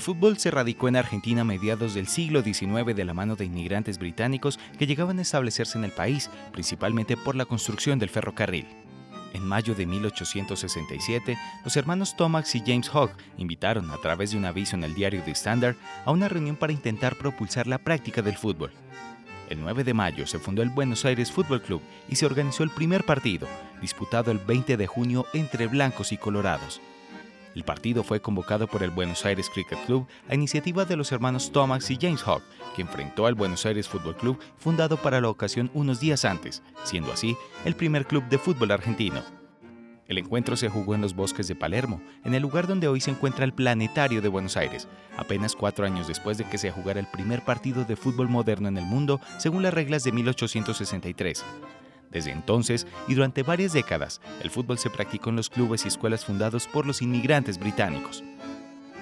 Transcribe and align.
El 0.00 0.04
fútbol 0.04 0.38
se 0.38 0.50
radicó 0.50 0.88
en 0.88 0.96
Argentina 0.96 1.42
a 1.42 1.44
mediados 1.44 1.92
del 1.92 2.06
siglo 2.06 2.40
XIX 2.40 2.96
de 2.96 3.04
la 3.04 3.12
mano 3.12 3.36
de 3.36 3.44
inmigrantes 3.44 3.98
británicos 3.98 4.58
que 4.78 4.86
llegaban 4.86 5.18
a 5.18 5.22
establecerse 5.22 5.76
en 5.76 5.84
el 5.84 5.90
país, 5.90 6.30
principalmente 6.52 7.18
por 7.18 7.34
la 7.34 7.44
construcción 7.44 7.98
del 7.98 8.08
ferrocarril. 8.08 8.66
En 9.34 9.46
mayo 9.46 9.74
de 9.74 9.84
1867, 9.84 11.36
los 11.64 11.76
hermanos 11.76 12.16
Thomas 12.16 12.54
y 12.54 12.60
James 12.60 12.88
Hogg 12.94 13.10
invitaron, 13.36 13.90
a 13.90 13.98
través 13.98 14.30
de 14.30 14.38
un 14.38 14.46
aviso 14.46 14.74
en 14.74 14.84
el 14.84 14.94
diario 14.94 15.22
The 15.22 15.32
Standard, 15.32 15.76
a 16.06 16.12
una 16.12 16.30
reunión 16.30 16.56
para 16.56 16.72
intentar 16.72 17.16
propulsar 17.16 17.66
la 17.66 17.76
práctica 17.76 18.22
del 18.22 18.38
fútbol. 18.38 18.72
El 19.50 19.60
9 19.60 19.84
de 19.84 19.92
mayo 19.92 20.26
se 20.26 20.38
fundó 20.38 20.62
el 20.62 20.70
Buenos 20.70 21.04
Aires 21.04 21.30
Fútbol 21.30 21.60
Club 21.60 21.82
y 22.08 22.16
se 22.16 22.24
organizó 22.24 22.62
el 22.62 22.70
primer 22.70 23.04
partido, 23.04 23.46
disputado 23.82 24.30
el 24.30 24.38
20 24.38 24.78
de 24.78 24.86
junio 24.86 25.26
entre 25.34 25.66
blancos 25.66 26.10
y 26.12 26.16
colorados. 26.16 26.80
El 27.54 27.64
partido 27.64 28.04
fue 28.04 28.20
convocado 28.20 28.68
por 28.68 28.82
el 28.82 28.90
Buenos 28.90 29.24
Aires 29.26 29.50
Cricket 29.50 29.84
Club 29.86 30.06
a 30.28 30.34
iniciativa 30.34 30.84
de 30.84 30.96
los 30.96 31.10
hermanos 31.10 31.50
Thomas 31.50 31.90
y 31.90 31.98
James 32.00 32.26
Hogg, 32.26 32.42
que 32.76 32.82
enfrentó 32.82 33.26
al 33.26 33.34
Buenos 33.34 33.66
Aires 33.66 33.88
Fútbol 33.88 34.16
Club 34.16 34.38
fundado 34.56 34.96
para 34.96 35.20
la 35.20 35.28
ocasión 35.28 35.70
unos 35.74 35.98
días 35.98 36.24
antes, 36.24 36.62
siendo 36.84 37.12
así 37.12 37.36
el 37.64 37.74
primer 37.74 38.06
club 38.06 38.24
de 38.28 38.38
fútbol 38.38 38.70
argentino. 38.70 39.22
El 40.06 40.18
encuentro 40.18 40.56
se 40.56 40.68
jugó 40.68 40.96
en 40.96 41.02
los 41.02 41.14
bosques 41.14 41.46
de 41.46 41.54
Palermo, 41.54 42.02
en 42.24 42.34
el 42.34 42.42
lugar 42.42 42.66
donde 42.66 42.88
hoy 42.88 43.00
se 43.00 43.12
encuentra 43.12 43.44
el 43.44 43.52
Planetario 43.52 44.20
de 44.20 44.28
Buenos 44.28 44.56
Aires, 44.56 44.88
apenas 45.16 45.54
cuatro 45.54 45.86
años 45.86 46.08
después 46.08 46.36
de 46.36 46.44
que 46.44 46.58
se 46.58 46.72
jugara 46.72 46.98
el 46.98 47.06
primer 47.06 47.44
partido 47.44 47.84
de 47.84 47.94
fútbol 47.94 48.28
moderno 48.28 48.66
en 48.66 48.76
el 48.76 48.84
mundo 48.84 49.20
según 49.38 49.62
las 49.62 49.72
reglas 49.72 50.02
de 50.02 50.10
1863. 50.10 51.44
Desde 52.10 52.32
entonces 52.32 52.86
y 53.08 53.14
durante 53.14 53.42
varias 53.42 53.72
décadas, 53.72 54.20
el 54.42 54.50
fútbol 54.50 54.78
se 54.78 54.90
practicó 54.90 55.30
en 55.30 55.36
los 55.36 55.48
clubes 55.48 55.84
y 55.84 55.88
escuelas 55.88 56.24
fundados 56.24 56.66
por 56.66 56.86
los 56.86 57.02
inmigrantes 57.02 57.58
británicos. 57.58 58.22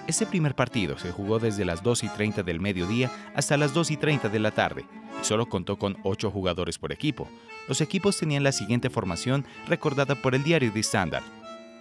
Este 0.06 0.24
primer 0.24 0.54
partido 0.54 0.98
se 0.98 1.12
jugó 1.12 1.38
desde 1.38 1.66
las 1.66 1.82
2 1.82 2.04
y 2.04 2.08
30 2.08 2.42
del 2.42 2.60
mediodía 2.60 3.10
hasta 3.34 3.58
las 3.58 3.74
2 3.74 3.90
y 3.90 3.96
30 3.98 4.30
de 4.30 4.38
la 4.38 4.50
tarde 4.50 4.86
y 5.20 5.24
solo 5.24 5.46
contó 5.46 5.78
con 5.78 5.98
8 6.02 6.30
jugadores 6.30 6.78
por 6.78 6.92
equipo. 6.92 7.28
Los 7.68 7.82
equipos 7.82 8.16
tenían 8.16 8.42
la 8.42 8.52
siguiente 8.52 8.88
formación 8.88 9.44
recordada 9.66 10.14
por 10.14 10.34
el 10.34 10.42
diario 10.42 10.72
The 10.72 10.80
Standard. 10.80 11.24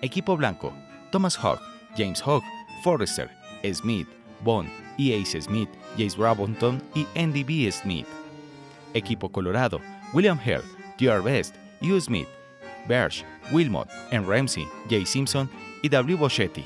Equipo 0.01 0.35
blanco, 0.35 0.73
Thomas 1.09 1.41
Hogg, 1.41 1.59
James 1.97 2.21
Hogg, 2.25 2.43
Forrester, 2.83 3.29
Smith, 3.73 4.07
Bond, 4.43 4.69
E. 4.97 5.21
Ace 5.21 5.41
Smith, 5.41 5.69
James 5.97 6.17
Rabonton 6.17 6.81
y 6.95 7.07
Andy 7.15 7.43
B. 7.43 7.71
Smith. 7.71 8.07
Equipo 8.93 9.31
colorado, 9.31 9.79
William 10.13 10.37
Hare, 10.37 10.63
D.R. 10.97 11.21
Best, 11.21 11.55
U. 11.81 11.99
Smith, 11.99 12.27
Berge, 12.87 13.23
Wilmot, 13.51 13.87
N. 14.11 14.25
Ramsey, 14.25 14.67
J. 14.89 15.05
Simpson 15.05 15.49
y 15.81 15.89
W. 15.89 16.17
Boschetti. 16.17 16.65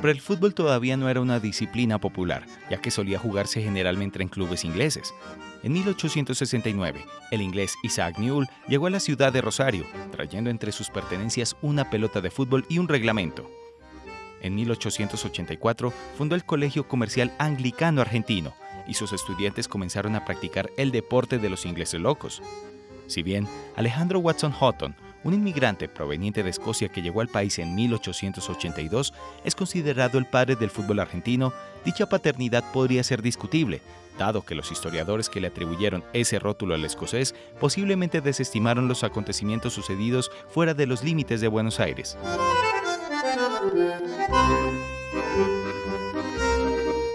Pero 0.00 0.12
el 0.12 0.20
fútbol 0.20 0.54
todavía 0.54 0.96
no 0.96 1.10
era 1.10 1.20
una 1.20 1.40
disciplina 1.40 1.98
popular, 1.98 2.46
ya 2.70 2.78
que 2.78 2.90
solía 2.90 3.18
jugarse 3.18 3.62
generalmente 3.62 4.22
en 4.22 4.28
clubes 4.28 4.64
ingleses. 4.64 5.12
En 5.62 5.72
1869, 5.72 7.04
el 7.30 7.42
inglés 7.42 7.74
Isaac 7.82 8.18
Newell 8.18 8.48
llegó 8.66 8.86
a 8.86 8.90
la 8.90 9.00
ciudad 9.00 9.30
de 9.30 9.42
Rosario, 9.42 9.84
trayendo 10.10 10.48
entre 10.48 10.72
sus 10.72 10.88
pertenencias 10.88 11.54
una 11.60 11.90
pelota 11.90 12.22
de 12.22 12.30
fútbol 12.30 12.64
y 12.70 12.78
un 12.78 12.88
reglamento. 12.88 13.50
En 14.40 14.54
1884 14.54 15.92
fundó 16.16 16.34
el 16.34 16.44
Colegio 16.44 16.88
Comercial 16.88 17.32
Anglicano 17.38 18.00
Argentino 18.00 18.54
y 18.86 18.94
sus 18.94 19.12
estudiantes 19.12 19.68
comenzaron 19.68 20.16
a 20.16 20.24
practicar 20.24 20.70
el 20.76 20.90
deporte 20.90 21.38
de 21.38 21.50
los 21.50 21.66
ingleses 21.66 22.00
locos. 22.00 22.42
Si 23.06 23.22
bien 23.22 23.46
Alejandro 23.76 24.20
Watson 24.20 24.52
Houghton, 24.52 24.94
un 25.22 25.34
inmigrante 25.34 25.88
proveniente 25.88 26.42
de 26.42 26.50
Escocia 26.50 26.88
que 26.88 27.02
llegó 27.02 27.20
al 27.20 27.28
país 27.28 27.58
en 27.58 27.74
1882, 27.74 29.12
es 29.44 29.54
considerado 29.54 30.18
el 30.18 30.26
padre 30.26 30.56
del 30.56 30.70
fútbol 30.70 31.00
argentino, 31.00 31.52
dicha 31.84 32.08
paternidad 32.08 32.64
podría 32.72 33.02
ser 33.02 33.20
discutible, 33.20 33.82
dado 34.18 34.44
que 34.44 34.54
los 34.54 34.70
historiadores 34.72 35.28
que 35.28 35.40
le 35.40 35.48
atribuyeron 35.48 36.04
ese 36.12 36.38
rótulo 36.38 36.74
al 36.74 36.84
escocés 36.84 37.34
posiblemente 37.58 38.20
desestimaron 38.20 38.88
los 38.88 39.04
acontecimientos 39.04 39.72
sucedidos 39.72 40.30
fuera 40.48 40.74
de 40.74 40.86
los 40.86 41.02
límites 41.02 41.40
de 41.40 41.48
Buenos 41.48 41.80
Aires. 41.80 42.16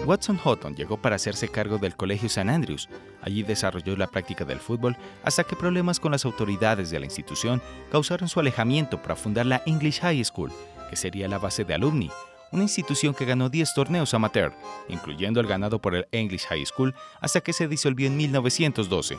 Watson 0.06 0.38
Houghton 0.38 0.76
llegó 0.76 0.96
para 0.96 1.16
hacerse 1.16 1.48
cargo 1.48 1.78
del 1.78 1.96
Colegio 1.96 2.26
St. 2.26 2.48
Andrews. 2.48 2.88
Allí 3.22 3.42
desarrolló 3.42 3.96
la 3.96 4.06
práctica 4.06 4.44
del 4.44 4.60
fútbol 4.60 4.96
hasta 5.24 5.42
que 5.42 5.56
problemas 5.56 5.98
con 5.98 6.12
las 6.12 6.24
autoridades 6.24 6.90
de 6.90 7.00
la 7.00 7.06
institución 7.06 7.60
causaron 7.90 8.28
su 8.28 8.38
alejamiento 8.38 9.02
para 9.02 9.16
fundar 9.16 9.46
la 9.46 9.62
English 9.66 10.00
High 10.00 10.24
School, 10.24 10.52
que 10.88 10.96
sería 10.96 11.26
la 11.26 11.38
base 11.38 11.64
de 11.64 11.74
Alumni, 11.74 12.10
una 12.52 12.62
institución 12.62 13.14
que 13.14 13.24
ganó 13.24 13.48
10 13.48 13.74
torneos 13.74 14.14
amateur, 14.14 14.52
incluyendo 14.88 15.40
el 15.40 15.48
ganado 15.48 15.80
por 15.80 15.96
el 15.96 16.06
English 16.12 16.46
High 16.46 16.66
School, 16.66 16.94
hasta 17.20 17.40
que 17.40 17.52
se 17.52 17.66
disolvió 17.66 18.06
en 18.06 18.16
1912. 18.16 19.18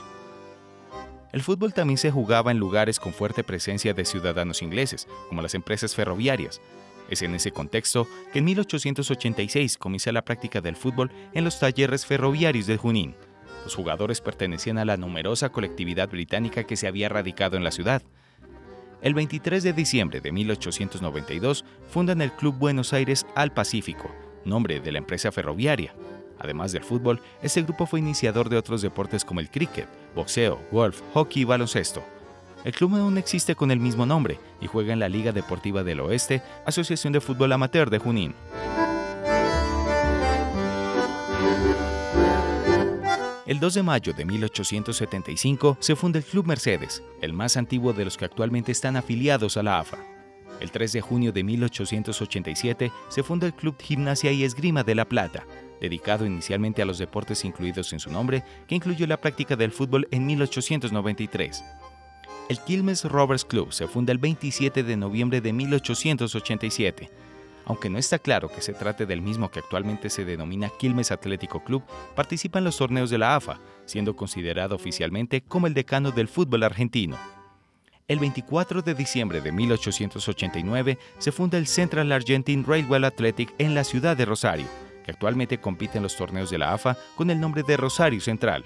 El 1.34 1.44
fútbol 1.44 1.74
también 1.74 1.98
se 1.98 2.12
jugaba 2.12 2.52
en 2.52 2.58
lugares 2.58 3.00
con 3.00 3.14
fuerte 3.14 3.44
presencia 3.44 3.94
de 3.94 4.06
ciudadanos 4.06 4.62
ingleses, 4.62 5.08
como 5.28 5.42
las 5.42 5.54
empresas 5.54 5.94
ferroviarias, 5.94 6.62
es 7.10 7.22
en 7.22 7.36
ese 7.36 7.52
contexto 7.52 8.08
que 8.34 8.40
en 8.40 8.46
1886 8.46 9.78
comienza 9.78 10.12
la 10.12 10.24
práctica 10.24 10.62
del 10.62 10.76
fútbol 10.76 11.12
en 11.34 11.44
los 11.44 11.60
talleres 11.60 12.06
ferroviarios 12.06 12.68
de 12.68 12.78
Junín. 12.78 13.16
Los 13.64 13.76
jugadores 13.76 14.22
pertenecían 14.22 14.78
a 14.78 14.86
la 14.86 14.98
numerosa 14.98 15.50
colectividad 15.50 16.10
británica 16.10 16.64
que 16.64 16.78
se 16.78 16.88
había 16.88 17.10
radicado 17.10 17.58
en 17.58 17.64
la 17.64 17.72
ciudad. 17.72 18.02
El 19.02 19.14
23 19.14 19.62
de 19.64 19.74
diciembre 19.74 20.22
de 20.22 20.32
1892 20.32 21.66
fundan 21.90 22.22
el 22.22 22.32
Club 22.32 22.56
Buenos 22.58 22.94
Aires 22.94 23.26
al 23.36 23.54
Pacífico, 23.54 24.10
nombre 24.46 24.80
de 24.80 24.92
la 24.92 24.98
empresa 24.98 25.32
ferroviaria. 25.32 25.94
Además 26.40 26.72
del 26.72 26.84
fútbol, 26.84 27.22
este 27.42 27.62
grupo 27.64 27.86
fue 27.86 28.00
iniciador 28.00 28.50
de 28.50 28.58
otros 28.58 28.82
deportes 28.82 29.26
como 29.26 29.40
el 29.40 29.50
cricket, 29.50 29.88
boxeo, 30.16 30.60
golf, 30.72 31.02
hockey 31.14 31.44
y 31.44 31.46
baloncesto. 31.46 32.04
El 32.64 32.74
club 32.74 32.96
aún 32.96 33.18
existe 33.18 33.56
con 33.56 33.72
el 33.72 33.80
mismo 33.80 34.06
nombre 34.06 34.40
y 34.60 34.68
juega 34.68 34.94
en 34.94 35.00
la 35.00 35.10
Liga 35.10 35.32
Deportiva 35.32 35.84
del 35.84 36.00
Oeste, 36.00 36.42
Asociación 36.66 37.14
de 37.14 37.22
Fútbol 37.22 37.52
Amateur 37.54 37.90
de 37.90 38.00
Junín. 38.00 38.34
El 43.46 43.62
2 43.62 43.76
de 43.76 43.84
mayo 43.84 44.14
de 44.14 44.26
1875 44.26 45.78
se 45.80 45.96
funda 45.96 46.20
el 46.20 46.26
Club 46.26 46.48
Mercedes, 46.48 47.02
el 47.22 47.32
más 47.32 47.56
antiguo 47.56 47.94
de 47.94 48.04
los 48.04 48.18
que 48.18 48.26
actualmente 48.26 48.74
están 48.74 48.98
afiliados 48.98 49.56
a 49.56 49.64
la 49.64 49.80
AFA. 49.80 50.00
El 50.60 50.72
3 50.72 50.92
de 50.92 51.02
junio 51.02 51.32
de 51.32 51.44
1887 51.44 52.92
se 53.08 53.24
funda 53.24 53.48
el 53.48 53.54
Club 53.54 53.78
Gimnasia 53.80 54.34
y 54.34 54.44
Esgrima 54.44 54.84
de 54.84 54.96
La 54.96 55.06
Plata, 55.06 55.46
dedicado 55.80 56.26
inicialmente 56.26 56.82
a 56.82 56.86
los 56.86 56.98
deportes 56.98 57.46
incluidos 57.46 57.94
en 57.94 58.00
su 58.00 58.12
nombre, 58.12 58.44
que 58.68 58.76
incluyó 58.76 59.08
la 59.08 59.22
práctica 59.22 59.56
del 59.56 59.72
fútbol 59.72 60.10
en 60.12 60.26
1893. 60.26 61.64
El 62.50 62.62
Quilmes 62.62 63.04
Rovers 63.04 63.44
Club 63.44 63.74
se 63.74 63.88
funda 63.88 64.14
el 64.14 64.20
27 64.20 64.82
de 64.84 64.96
noviembre 64.96 65.42
de 65.42 65.52
1887. 65.52 67.12
Aunque 67.66 67.90
no 67.90 67.98
está 67.98 68.20
claro 68.20 68.48
que 68.48 68.62
se 68.62 68.72
trate 68.72 69.06
del 69.06 69.22
mismo 69.22 69.52
que 69.52 69.60
actualmente 69.60 70.10
se 70.10 70.24
denomina 70.24 70.72
Quilmes 70.80 71.12
Atlético 71.12 71.62
Club, 71.62 71.84
participa 72.16 72.60
en 72.60 72.66
los 72.66 72.78
torneos 72.78 73.10
de 73.10 73.18
la 73.18 73.36
AFA, 73.36 73.60
siendo 73.86 74.16
considerado 74.16 74.76
oficialmente 74.76 75.42
como 75.42 75.68
el 75.68 75.74
decano 75.74 76.12
del 76.12 76.30
fútbol 76.30 76.64
argentino. 76.64 77.18
El 78.08 78.20
24 78.20 78.82
de 78.82 78.94
diciembre 78.94 79.42
de 79.42 79.52
1889 79.52 80.98
se 81.18 81.32
funda 81.34 81.58
el 81.58 81.68
Central 81.68 82.10
Argentine 82.14 82.64
Railway 82.66 83.04
Athletic 83.04 83.54
en 83.58 83.76
la 83.76 83.84
ciudad 83.84 84.16
de 84.16 84.24
Rosario, 84.24 84.68
que 85.04 85.12
actualmente 85.12 85.58
compite 85.58 85.98
en 85.98 86.04
los 86.04 86.16
torneos 86.16 86.50
de 86.50 86.60
la 86.60 86.72
AFA 86.72 86.98
con 87.18 87.30
el 87.30 87.42
nombre 87.42 87.64
de 87.64 87.76
Rosario 87.76 88.22
Central. 88.22 88.64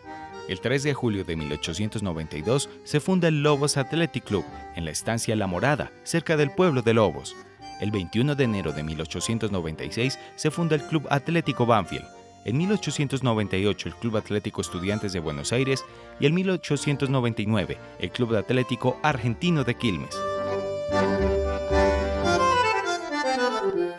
El 0.52 0.60
3 0.60 0.84
de 0.84 0.94
julio 0.94 1.24
de 1.24 1.38
1892 1.38 2.70
se 2.84 3.00
funda 3.00 3.30
el 3.30 3.42
Lobos 3.42 3.78
Athletic 3.78 4.26
Club 4.26 4.44
en 4.76 4.84
la 4.84 4.92
estancia 4.92 5.34
La 5.38 5.48
Morada, 5.48 5.94
cerca 6.04 6.36
del 6.36 6.52
pueblo 6.52 6.82
de 6.82 6.94
Lobos. 6.94 7.38
El 7.80 7.90
21 7.90 8.36
de 8.36 8.44
enero 8.44 8.74
de 8.74 8.84
1896 8.84 10.20
se 10.36 10.52
funda 10.52 10.76
el 10.76 10.84
Club 10.84 11.08
Atlético 11.10 11.66
Banfield. 11.66 12.06
En 12.44 12.58
1898 12.58 13.88
el 13.88 13.96
Club 13.96 14.18
Atlético 14.18 14.60
Estudiantes 14.60 15.14
de 15.14 15.22
Buenos 15.22 15.54
Aires 15.54 15.86
y 16.20 16.26
en 16.26 16.34
1899 16.34 17.78
el 18.00 18.12
Club 18.12 18.36
Atlético 18.36 19.00
Argentino 19.04 19.64
de 19.64 19.76
Quilmes. 19.76 20.18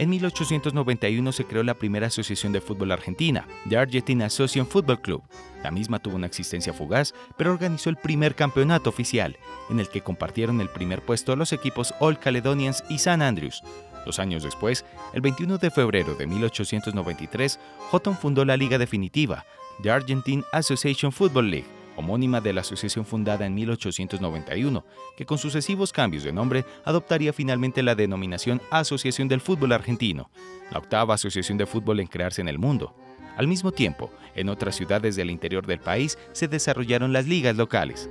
En 0.03 0.11
1891 0.11 1.31
se 1.31 1.45
creó 1.45 1.63
la 1.63 1.75
primera 1.75 2.09
asociación 2.09 2.53
de 2.53 2.61
fútbol 2.61 2.91
argentina, 2.91 3.47
The 3.69 3.77
Argentine 3.77 4.25
Association 4.25 4.67
Football 4.67 5.01
Club. 5.01 5.23
La 5.63 5.71
misma 5.71 6.01
tuvo 6.01 6.17
una 6.17 6.27
existencia 6.27 6.73
fugaz, 6.73 7.15
pero 7.39 7.53
organizó 7.53 7.89
el 7.89 7.95
primer 7.95 8.35
campeonato 8.35 8.91
oficial, 8.91 9.39
en 9.71 9.79
el 9.79 9.89
que 9.89 10.01
compartieron 10.01 10.61
el 10.61 10.69
primer 10.69 11.03
puesto 11.03 11.37
los 11.37 11.53
equipos 11.53 11.95
All 12.01 12.19
Caledonians 12.19 12.83
y 12.89 12.99
San 12.99 13.23
Andrews. 13.23 13.63
Dos 14.05 14.19
años 14.19 14.43
después, 14.43 14.85
el 15.15 15.21
21 15.21 15.59
de 15.59 15.71
febrero 15.71 16.17
de 16.17 16.27
1893, 16.27 17.61
Houghton 17.93 18.19
fundó 18.19 18.45
la 18.45 18.57
liga 18.57 18.79
definitiva, 18.79 19.47
The 19.85 19.93
Argentine 19.93 20.43
Association 20.51 21.13
Football 21.13 21.49
League, 21.49 21.82
homónima 21.97 22.41
de 22.41 22.53
la 22.53 22.63
asociación 22.63 23.05
fundada 23.05 23.47
en 23.47 23.55
1891, 23.55 24.85
que 25.17 25.27
con 25.27 25.39
sucesivos 25.39 25.93
cambios 25.93 26.25
de 26.25 26.33
nombre 26.33 26.65
adoptaría 26.85 27.33
finalmente 27.33 27.83
la 27.83 27.95
denominación 27.95 28.61
Asociación 28.71 29.29
del 29.29 29.41
Fútbol 29.41 29.73
Argentino, 29.73 30.31
la 30.71 30.79
octava 30.79 31.15
asociación 31.15 31.59
de 31.59 31.67
fútbol 31.67 32.01
en 32.01 32.07
crearse 32.07 32.41
en 32.41 32.49
el 32.49 32.59
mundo. 32.59 32.95
Al 33.37 33.49
mismo 33.49 33.73
tiempo, 33.73 34.11
en 34.35 34.49
otras 34.49 34.77
ciudades 34.77 35.17
del 35.17 35.31
interior 35.31 35.67
del 35.67 35.81
país 35.81 36.19
se 36.33 36.49
desarrollaron 36.49 37.13
las 37.13 37.27
ligas 37.27 37.57
locales. 37.57 38.11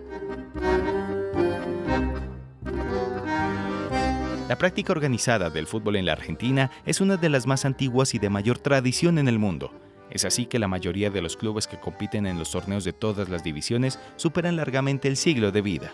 La 4.48 4.58
práctica 4.58 4.92
organizada 4.92 5.50
del 5.50 5.66
fútbol 5.66 5.96
en 5.96 6.06
la 6.06 6.12
Argentina 6.12 6.72
es 6.86 7.00
una 7.00 7.16
de 7.16 7.30
las 7.30 7.48
más 7.48 7.64
antiguas 7.64 8.14
y 8.14 8.20
de 8.20 8.30
mayor 8.30 8.58
tradición 8.58 9.18
en 9.18 9.28
el 9.28 9.40
mundo. 9.40 9.72
Es 10.12 10.26
así 10.26 10.46
que 10.46 10.60
la 10.60 10.68
mayoría 10.68 11.10
de 11.10 11.22
los 11.22 11.38
clubes 11.38 11.68
que 11.68 11.80
compiten 11.80 12.26
en 12.26 12.38
los 12.38 12.52
torneos 12.52 12.84
de 12.84 12.94
todas 12.94 13.30
las 13.30 13.44
divisiones 13.44 13.98
superan 14.18 14.58
largamente 14.58 15.08
el 15.08 15.16
siglo 15.16 15.52
de 15.52 15.62
vida. 15.62 15.94